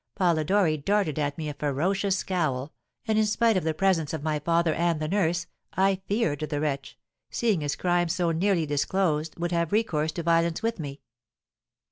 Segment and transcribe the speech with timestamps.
[0.15, 2.73] Polidori darted at me a ferocious scowl,
[3.07, 6.59] and, in spite of the presence of my father and the nurse, I feared the
[6.59, 6.97] wretch,
[7.29, 11.01] seeing his crime so nearly disclosed, would have recourse to violence with me.